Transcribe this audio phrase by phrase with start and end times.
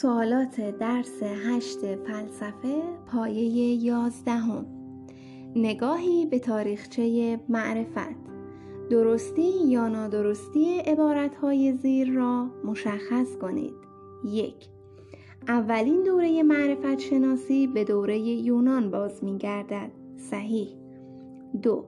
[0.00, 4.66] سوالات درس هشت فلسفه پایه یازدهم.
[5.56, 8.16] نگاهی به تاریخچه معرفت.
[8.90, 13.74] درستی یا نادرستی عبارتهای زیر را مشخص کنید.
[14.24, 14.68] یک.
[15.48, 20.68] اولین دوره معرفت شناسی به دوره یونان باز می گردد صحیح.
[21.62, 21.84] دو.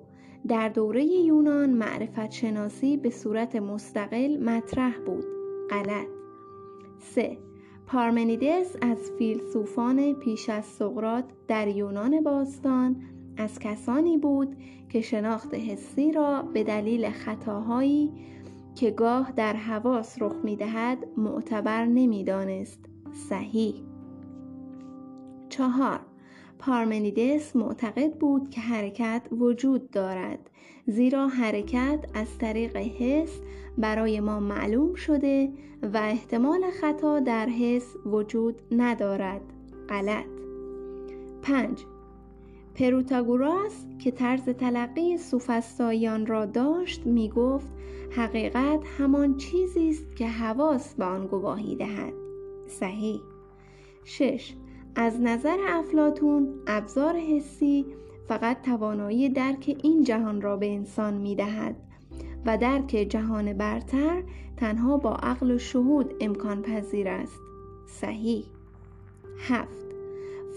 [0.49, 5.25] در دوره یونان معرفت شناسی به صورت مستقل مطرح بود.
[5.71, 6.09] غلط.
[6.99, 7.48] سه.
[7.89, 12.97] پارمنیدس از فیلسوفان پیش از سقرات در یونان باستان
[13.37, 14.57] از کسانی بود
[14.89, 18.13] که شناخت حسی را به دلیل خطاهایی
[18.75, 22.85] که گاه در حواس رخ می‌دهد معتبر نمی‌دانست.
[23.29, 23.75] صحیح.
[25.49, 26.01] چهار.
[26.59, 30.51] پارمنیدس معتقد بود که حرکت وجود دارد
[30.87, 33.41] زیرا حرکت از طریق حس
[33.79, 35.53] برای ما معلوم شده
[35.83, 39.43] و احتمال خطا در حس وجود ندارد.
[39.89, 40.25] غلط.
[41.43, 41.85] 5
[42.75, 47.73] پروتاگوراس که طرز تلقی سوفسطائیان را داشت می گفت
[48.11, 52.13] حقیقت همان چیزی است که حواس به آن گواهی دهد.
[52.67, 53.21] صحیح.
[54.05, 54.55] 6
[55.01, 57.87] از نظر افلاتون ابزار حسی
[58.29, 61.77] فقط توانایی درک این جهان را به انسان می دهد
[62.47, 64.23] و درک جهان برتر
[64.57, 67.41] تنها با عقل و شهود امکان پذیر است.
[67.87, 68.45] صحیح.
[69.39, 69.87] هفت.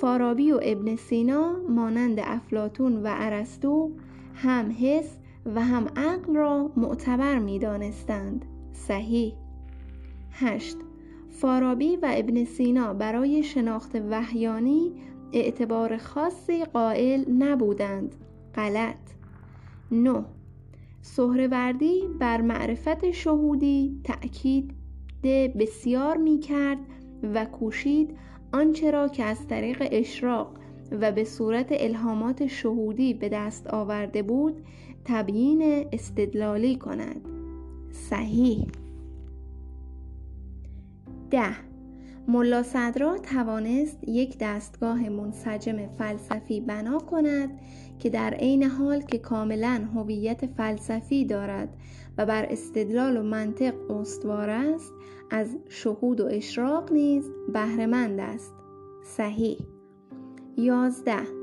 [0.01, 3.91] فارابی و ابن سینا مانند افلاتون و ارسطو
[4.35, 9.33] هم حس و هم عقل را معتبر می دانستند صحیح.
[10.31, 10.77] هشت.
[11.31, 14.91] فارابی و ابن سینا برای شناخت وحیانی
[15.33, 18.15] اعتبار خاصی قائل نبودند.
[18.55, 18.97] غلط.
[19.91, 20.25] 9
[21.01, 24.73] سهروردی بر معرفت شهودی تأکید
[25.59, 26.77] بسیار می کرد
[27.33, 28.17] و کوشید
[28.53, 30.57] آنچه را که از طریق اشراق
[30.91, 34.61] و به صورت الهامات شهودی به دست آورده بود
[35.05, 37.27] تبیین استدلالی کند.
[37.91, 38.80] صحیح.
[41.31, 41.55] ده.
[42.27, 47.49] ملا صدرا توانست یک دستگاه منسجم فلسفی بنا کند
[47.99, 51.77] که در عین حال که کاملا هویت فلسفی دارد
[52.17, 54.93] و بر استدلال و منطق استوار است
[55.29, 58.53] از شهود و اشراق نیز بهرهمند است.
[59.03, 59.57] صحیح.
[60.57, 61.40] یازده.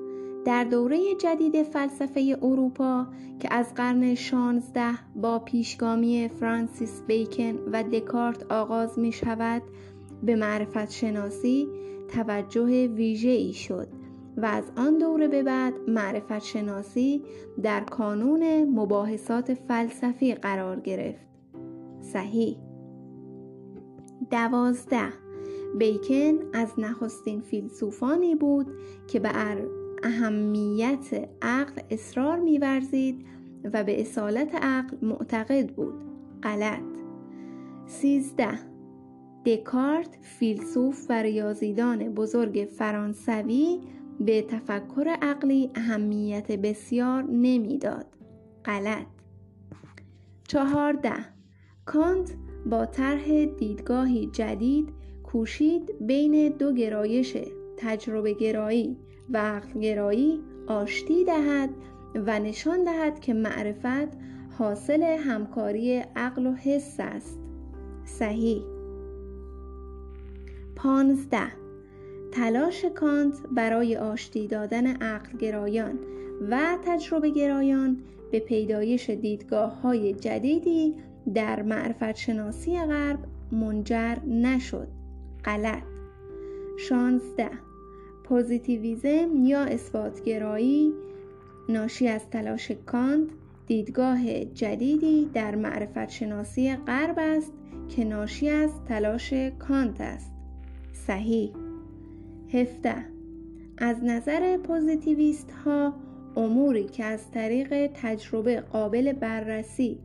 [0.48, 3.06] در دوره جدید فلسفه اروپا
[3.40, 4.82] که از قرن 16
[5.16, 9.62] با پیشگامی فرانسیس بیکن و دکارت آغاز می شود
[10.22, 11.68] به معرفت شناسی
[12.08, 13.88] توجه ویژه ای شد
[14.36, 17.22] و از آن دوره به بعد معرفت شناسی
[17.62, 21.28] در کانون مباحثات فلسفی قرار گرفت.
[22.00, 22.56] صحیح.
[24.30, 25.12] دوازده.
[25.78, 28.66] بیکن از نخستین فیلسوفانی بود
[29.06, 29.58] که بر
[30.02, 33.26] اهمیت عقل اصرار میورزید
[33.72, 35.94] و به اصالت عقل معتقد بود.
[36.42, 36.82] غلط.
[37.86, 38.58] سیزده.
[39.46, 43.80] دکارت فیلسوف و ریاضیدان بزرگ فرانسوی
[44.20, 48.06] به تفکر عقلی اهمیت بسیار نمی‌داد.
[48.64, 49.06] غلط.
[50.48, 51.12] چهارده.
[51.86, 52.34] کانت
[52.66, 54.88] با طرح دیدگاهی جدید
[55.22, 57.36] کوشید بین دو گرایش
[57.76, 58.96] تجربه گرایی
[59.30, 61.70] و عقل گرایی آشتی دهد
[62.14, 64.16] و نشان دهد که معرفت
[64.58, 67.38] حاصل همکاری عقل و حس است.
[68.04, 68.62] صحیح.
[70.76, 71.52] پانزده.
[72.32, 75.98] تلاش کانت برای آشتی دادن عقل گرایان
[76.50, 77.96] و تجربه گرایان
[78.32, 80.94] به پیدایش دیدگاه های جدیدی
[81.34, 83.18] در معرفت شناسی غرب
[83.52, 84.88] منجر نشد.
[85.44, 85.82] غلط.
[86.78, 87.67] شانزده.
[88.28, 90.92] پوزیتیویزم یا اثباتگرایی
[91.68, 93.28] ناشی از تلاش کانت
[93.66, 97.52] دیدگاه جدیدی در معرفت شناسی غرب است
[97.88, 100.32] که ناشی از تلاش کانت است.
[100.92, 101.52] صحیح.
[102.52, 102.94] 17
[103.78, 105.94] از نظر پوزیتیویست ها
[106.36, 109.98] اموری که از طریق تجربه قابل بررسی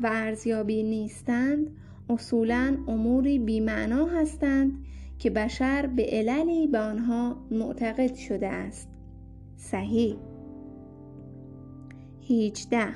[0.00, 1.66] و ارزیابی نیستند
[2.10, 4.72] اصولا اموری بیمعنا هستند
[5.20, 8.88] که بشر به عللی به آنها معتقد شده است.
[9.56, 10.16] صحیح.
[12.30, 12.86] 18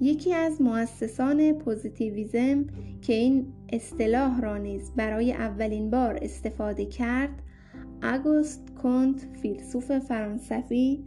[0.00, 2.66] یکی از مؤسسان پوزیتیویزم
[3.02, 7.42] که این اصطلاح را نیز برای اولین بار استفاده کرد
[8.02, 11.04] آگوست کنت فیلسوف فرانسوی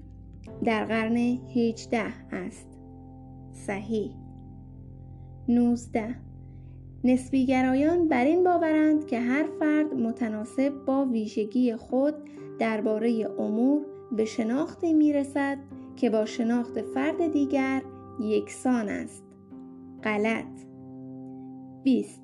[0.64, 2.68] در قرن 18 است.
[3.52, 4.12] صحیح.
[5.48, 6.16] 19
[7.06, 12.16] نسبیگرایان بر این باورند که هر فرد متناسب با ویژگی خود
[12.60, 15.58] درباره امور به شناختی می‌رسد
[15.96, 17.82] که با شناخت فرد دیگر
[18.20, 19.24] یکسان است.
[20.04, 20.66] غلط
[21.84, 22.22] 20.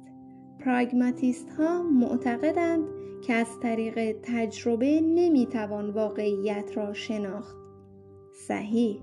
[0.59, 2.83] پراگماتیست ها معتقدند
[3.21, 7.57] که از طریق تجربه نمی‌توان واقعیت را شناخت.
[8.47, 9.01] صحیح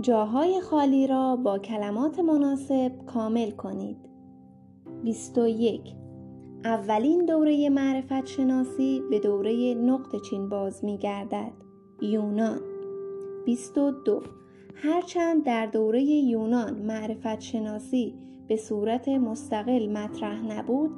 [0.00, 3.96] جاهای خالی را با کلمات مناسب کامل کنید.
[5.04, 5.80] 21.
[6.64, 11.52] اولین دوره معرفت شناسی به دوره نقط چین باز می گردد.
[12.02, 12.60] یونان
[13.46, 14.22] 22.
[14.74, 18.14] هرچند در دوره یونان معرفت شناسی
[18.48, 20.90] به صورت مستقل مطرح نبود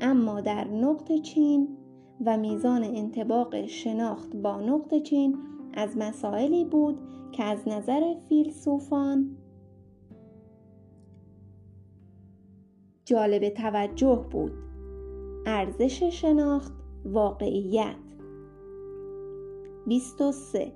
[0.00, 1.68] اما در نقط چین
[2.26, 5.38] و میزان انتباق شناخت با نقط چین
[5.74, 6.98] از مسائلی بود
[7.32, 9.36] که از نظر فیلسوفان
[13.04, 14.52] جالب توجه بود.
[15.46, 16.72] ارزش شناخت
[17.04, 17.96] واقعیت.
[19.86, 20.72] 23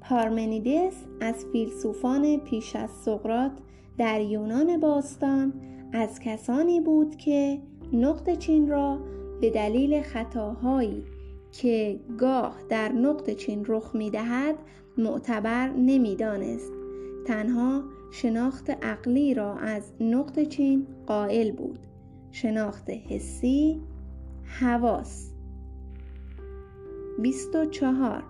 [0.00, 3.52] پارمنیدس از فیلسوفان پیش از سقرات
[3.98, 5.52] در یونان باستان
[5.92, 7.58] از کسانی بود که
[7.92, 8.98] نقط چین را
[9.40, 11.04] به دلیل خطاهایی
[11.58, 14.54] که گاه در نقط چین رخ می دهد
[14.98, 16.72] معتبر نمی دانست.
[17.26, 21.78] تنها شناخت عقلی را از نقط چین قائل بود.
[22.30, 23.80] شناخت حسی
[24.60, 25.32] حواس
[27.22, 28.24] 24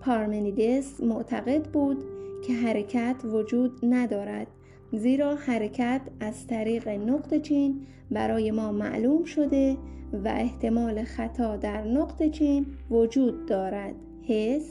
[0.00, 2.04] پارمنیدس معتقد بود
[2.46, 4.46] که حرکت وجود ندارد
[4.92, 9.76] زیرا حرکت از طریق نقط چین برای ما معلوم شده
[10.14, 13.94] و احتمال خطا در نقط چین وجود دارد.
[14.22, 14.70] حس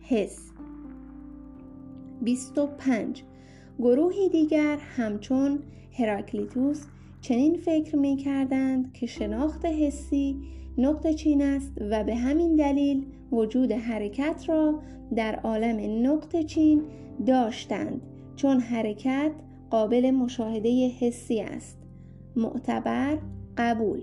[0.00, 0.50] حس.
[2.22, 3.22] 25
[3.78, 5.58] گروهی دیگر همچون
[5.92, 6.86] هراکلیتوس
[7.20, 10.36] چنین فکر می کردند که شناخت حسی
[10.78, 14.82] نقط چین است و به همین دلیل وجود حرکت را
[15.16, 16.82] در عالم نقط چین
[17.26, 18.00] داشتند
[18.36, 19.32] چون حرکت
[19.70, 21.78] قابل مشاهده حسی است.
[22.36, 23.18] معتبر
[23.58, 24.02] قبول.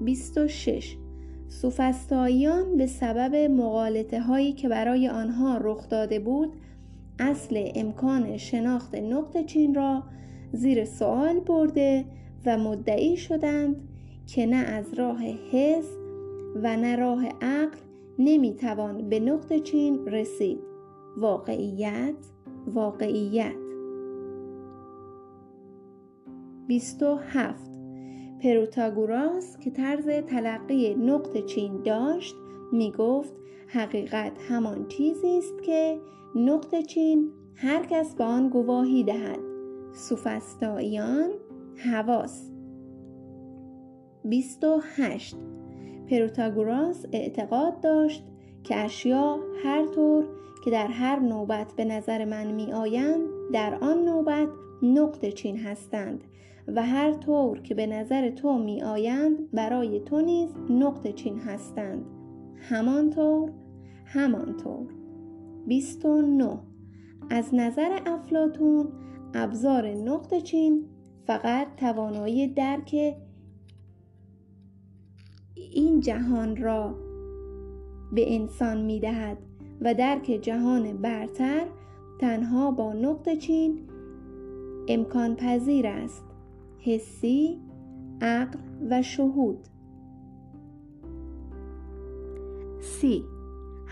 [0.00, 0.96] 26
[1.48, 6.52] سوفستاییان به سبب مقالطه هایی که برای آنها رخ داده بود
[7.18, 10.02] اصل امکان شناخت نقط چین را
[10.52, 12.04] زیر سوال برده
[12.46, 13.88] و مدعی شدند
[14.26, 15.96] که نه از راه حس
[16.62, 17.78] و نه راه عقل
[18.18, 20.58] نمی‌توان به نقط چین رسید.
[21.16, 22.14] واقعیت
[22.66, 23.54] واقعیت.
[26.66, 27.69] 27
[28.42, 32.34] پروتاگوراس که طرز تلقی نقط چین داشت
[32.72, 33.32] می گفت
[33.66, 35.98] حقیقت همان چیزی است که
[36.34, 39.38] نقط چین هر کس با آن گواهی دهد.
[39.92, 41.30] سوفستاییان
[41.76, 42.50] حواس.
[44.24, 45.36] 28
[46.10, 48.24] پروتاگوراس اعتقاد داشت
[48.64, 50.24] که اشیا هر طور
[50.64, 53.20] که در هر نوبت به نظر من می آیند
[53.52, 54.48] در آن نوبت
[54.82, 56.24] نقط چین هستند.
[56.68, 62.04] و هر طور که به نظر تو می آیند برای تو نیز نقط چین هستند.
[62.56, 63.50] همانطور
[64.04, 64.86] همانطور
[65.66, 66.58] 29
[67.30, 68.88] از نظر افلاتون
[69.34, 70.84] ابزار نقط چین
[71.26, 73.16] فقط توانایی درک
[75.54, 76.94] این جهان را
[78.12, 79.38] به انسان می دهد
[79.80, 81.66] و درک جهان برتر
[82.20, 83.78] تنها با نقط چین
[84.88, 86.29] امکان پذیر است.
[86.82, 87.58] حسی
[88.20, 88.58] عقل
[88.90, 89.58] و شهود.
[92.80, 93.24] سی.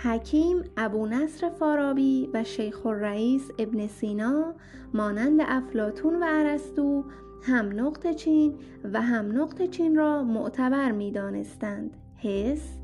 [0.02, 4.54] حکیم ابو نصر فارابی و شیخ الرئیس ابن سینا
[4.94, 7.04] مانند افلاتون و ارسطو
[7.42, 8.54] هم نقط چین
[8.92, 11.96] و هم نقط چین را معتبر می دانستند.
[12.16, 12.78] حس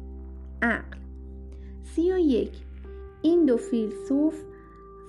[0.62, 0.98] عقل.
[1.82, 2.52] سی و یک.
[3.22, 4.44] این دو فیلسوف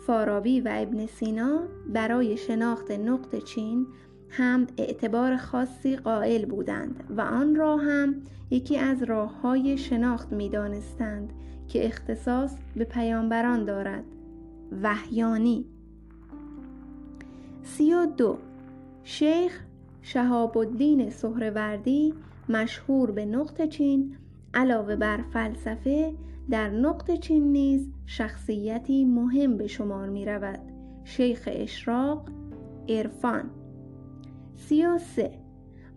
[0.08, 1.60] فارابی و ابن سینا
[1.94, 3.88] برای شناخت نقط چین
[4.38, 8.16] هم اعتبار خاصی قائل بودند و آن را هم
[8.52, 11.34] یکی از راه های شناخت می دانستند
[11.68, 14.04] که اختصاص به پیامبران دارد.
[14.84, 15.66] وحیانی
[17.64, 18.38] سی و دو
[19.04, 19.64] شیخ
[20.02, 22.14] شهاب الدین سهروردی
[22.50, 24.18] مشهور به نقط چین
[24.54, 26.14] علاوه بر فلسفه
[26.50, 30.60] در نقط چین نیز شخصیتی مهم به شمار می رود
[31.04, 32.30] شیخ اشراق
[32.90, 33.50] عرفان
[34.56, 35.32] سی و سه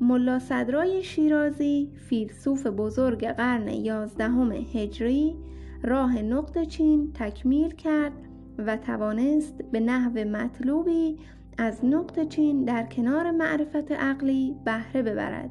[0.00, 5.36] ملا صدرای شیرازی فیلسوف بزرگ قرن یازدهم هجری
[5.82, 8.12] راه نقط چین تکمیل کرد
[8.58, 11.18] و توانست به نحو مطلوبی
[11.58, 15.50] از نقط چین در کنار معرفت عقلی بهره ببرد.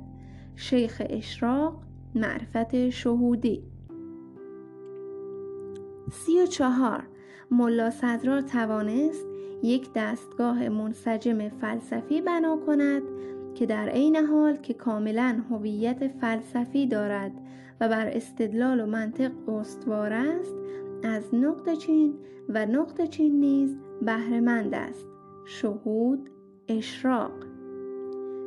[0.55, 1.83] شیخ اشراق
[2.15, 3.63] معرفت شهودی.
[6.11, 7.07] سی و چهار.
[7.51, 9.25] ملا صدرا توانست
[9.63, 13.01] یک دستگاه منسجم فلسفی بنا کند
[13.55, 17.31] که در عین حال که کاملا هویت فلسفی دارد
[17.81, 20.55] و بر استدلال و منطق استوار است
[21.03, 22.13] از نقط چین
[22.49, 25.07] و نقط چین نیز بهرهمند است.
[25.45, 26.29] شهود
[26.67, 27.31] اشراق.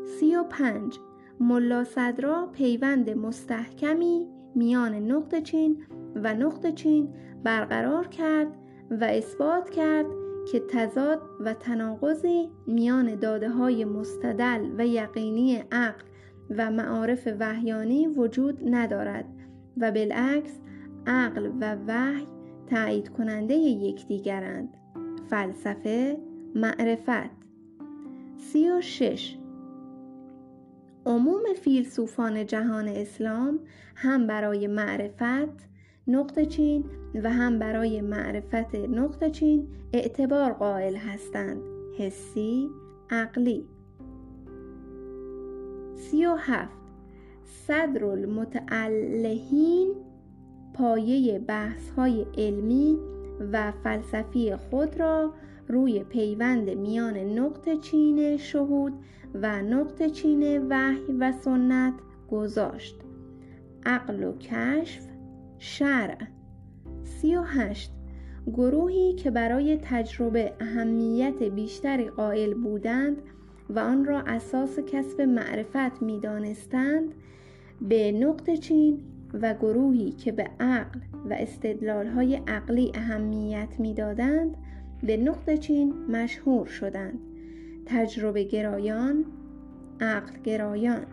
[0.04, 0.98] سی و پنج.
[1.40, 5.82] ملا صدرا پیوند مستحکمی میان نقط چین
[6.14, 7.08] و نقط چین
[7.44, 8.56] برقرار کرد
[8.90, 10.06] و اثبات کرد
[10.52, 16.04] که تضاد و تناقضی میان داده های مستدل و یقینی عقل
[16.50, 19.24] و معارف وحیانی وجود ندارد
[19.76, 20.60] و بالعکس
[21.06, 22.26] عقل و وحی
[22.66, 24.76] تایید کننده یکدیگرند.
[25.30, 26.18] فلسفه
[26.54, 27.40] معرفت.
[28.36, 29.36] سی و شش.
[31.06, 33.60] عموم فیلسوفان جهان اسلام
[33.94, 35.69] هم برای معرفت
[36.06, 41.62] نقطه چین و هم برای معرفت نقطه چین اعتبار قائل هستند.
[41.98, 42.68] حسی
[43.10, 43.64] عقلی.
[45.94, 46.80] سی و هفت
[47.44, 49.94] صدر المتعلهین
[50.74, 52.98] پایه بحث های علمی
[53.52, 55.32] و فلسفی خود را
[55.68, 58.92] روی پیوند میان نقطه چین شهود
[59.34, 61.94] و نقطه چین وحی و سنت
[62.30, 62.96] گذاشت.
[63.86, 65.09] عقل و کشف
[65.62, 66.16] شرع.
[67.04, 67.92] سی و هشت.
[68.46, 73.16] گروهی که برای تجربه اهمیت بیشتری قائل بودند
[73.70, 77.14] و آن را اساس کسب معرفت می دانستند
[77.80, 79.00] به نقط چین
[79.34, 81.00] و گروهی که به عقل
[81.30, 81.36] و
[82.14, 84.56] های عقلی اهمیت می‌دادند
[85.02, 87.18] به نقط چین مشهور شدند.
[87.86, 89.24] تجربه گرایان
[90.00, 91.06] عقل گرایان.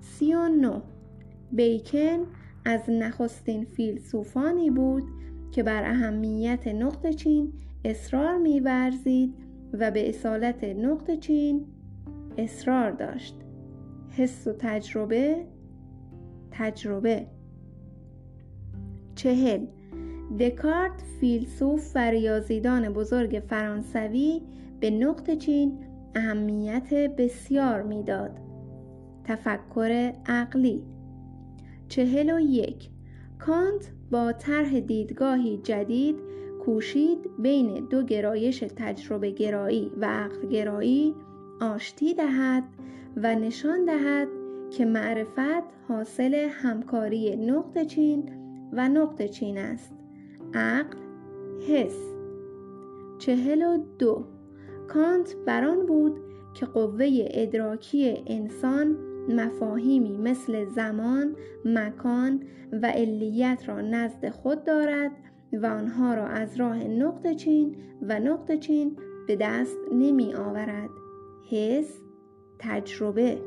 [0.00, 0.80] سی و نو
[1.52, 2.26] بیکن
[2.66, 5.02] از نخستین فیلسوفانی بود
[5.52, 7.52] که بر اهمیت نقط چین
[7.84, 9.34] اصرار میورزید
[9.72, 11.66] و به اصالت نقط چین
[12.38, 13.36] اصرار داشت.
[14.10, 15.46] حس و تجربه
[16.50, 17.26] تجربه.
[19.14, 19.66] چهل.
[20.40, 24.42] دکارت فیلسوف و ریاضیدان بزرگ فرانسوی
[24.80, 25.78] به نقط چین
[26.14, 28.40] اهمیت بسیار می‌داد.
[29.24, 30.95] تفکر عقلی.
[31.88, 32.88] چهل و یک.
[33.38, 36.16] کانت با طرح دیدگاهی جدید
[36.64, 41.14] کوشید بین دو گرایش تجربه گرایی و عقل گرایی
[41.60, 42.64] آشتی دهد
[43.16, 44.28] و نشان دهد
[44.70, 48.30] که معرفت حاصل همکاری نقط چین
[48.72, 49.92] و نقط چین است.
[50.54, 50.98] عقل
[51.68, 52.14] حس.
[53.18, 54.24] چهل و دو.
[54.88, 56.20] کانت بران بود
[56.54, 58.96] که قوه ادراکی انسان
[59.28, 62.42] مفاهیمی مثل زمان، مکان
[62.72, 65.10] و علیت را نزد خود دارد
[65.52, 70.90] و آنها را از راه نقط چین و نقط چین به دست نمی آورد.
[71.50, 72.00] حس
[72.58, 73.38] تجربه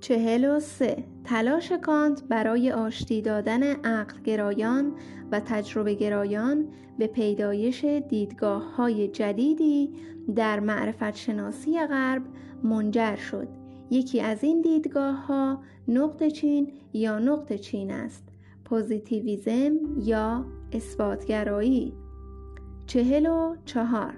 [0.00, 1.04] چهل و سه.
[1.24, 4.92] تلاش کانت برای آشتی دادن عقل گرایان
[5.32, 9.90] و تجربه گرایان به پیدایش دیدگاه های جدیدی
[10.36, 12.22] در معرفت شناسی غرب
[12.62, 13.48] منجر شد.
[13.90, 18.24] یکی از این دیدگاه ها نقط چین یا نقط چین است؟
[18.64, 21.92] پوزیتیویزم یا اثباتگرایی؟
[22.86, 24.14] چهل و چهار.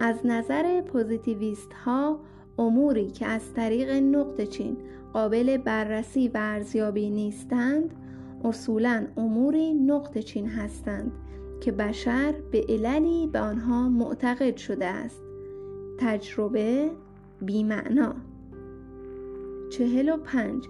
[0.00, 2.20] از نظر پوزیتیویست ها
[2.58, 4.76] اموری که از طریق نقط چین
[5.14, 7.94] قابل بررسی و ارزیابی نیستند
[8.44, 11.12] اصولا اموری نقط چین هستند
[11.60, 15.22] که بشر به عللی به آنها معتقد شده است.
[15.98, 16.90] تجربه
[17.42, 18.14] بیمعنا.
[19.70, 20.64] چهل و پنج.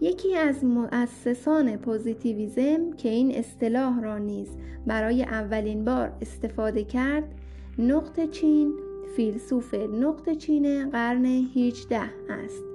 [0.00, 4.48] یکی از مؤسسان پوزیتیویزم که این اصطلاح را نیز
[4.86, 7.34] برای اولین بار استفاده کرد
[7.78, 8.74] نقط چین
[9.16, 12.73] فیلسوف نقط چین قرن 18 است.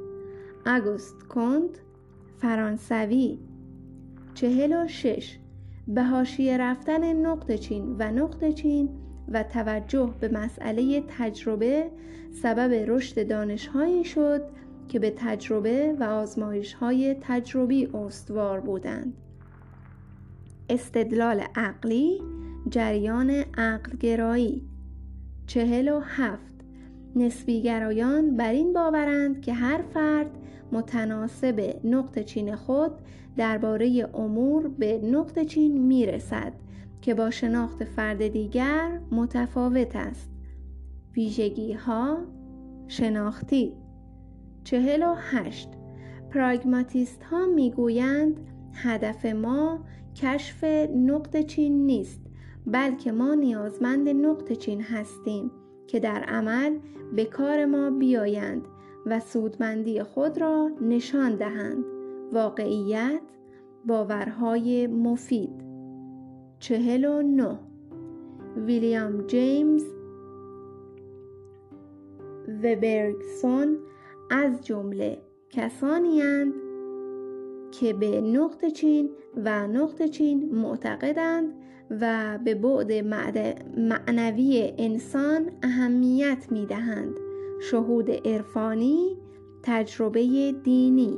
[0.66, 1.78] اگوست کنت
[2.38, 3.40] فرانسوی.
[4.34, 5.40] چهل و شش.
[5.88, 8.90] به حاشیه رفتن نقط چین و نقط چین
[9.28, 11.92] و توجه به مسئله تجربه
[12.42, 14.42] سبب رشد دانشهایی شد
[14.88, 19.14] که به تجربه و آزمایش های تجربی استوار بودند.
[20.70, 22.22] استدلال عقلی
[22.70, 24.64] جریان عقل گرایی
[25.48, 26.56] چهل و هفت.
[27.16, 30.32] نسبیگرایان بر این باورند که هر فرد
[30.72, 32.92] متناسب نقط چین خود
[33.38, 36.54] درباره امور به نقط چین می‌رسد
[37.02, 40.30] که با شناخت فرد دیگر متفاوت است.
[41.16, 42.18] ویژگی ها
[42.88, 43.74] شناختی
[44.64, 45.70] چهل و هشت.
[46.30, 48.40] پراگماتیست ها می‌گویند
[48.74, 49.80] هدف ما
[50.16, 50.64] کشف
[50.96, 52.22] نقط چین نیست
[52.68, 55.52] بلکه ما نیازمند نقط چین هستیم
[55.88, 56.78] که در عمل
[57.16, 58.62] به کار ما بیایند.
[59.06, 61.86] و سودمندی خود را نشان دهند.
[62.34, 63.22] واقعیت
[63.86, 65.64] باورهای مفید.
[66.60, 67.60] چهل و نه.
[68.58, 69.84] ویلیام جیمز
[72.64, 73.78] وبرگسون
[74.32, 76.54] از جمله کسانی هستند
[77.72, 81.54] که به نقط چین و نقط چین معتقدند
[82.02, 83.38] و به بعد
[83.80, 87.29] معنوی انسان اهمیت می دهند
[87.60, 89.18] شهود عرفانی
[89.64, 91.18] تجربه دینی.